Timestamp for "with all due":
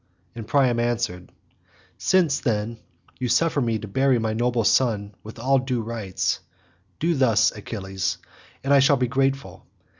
5.21-5.83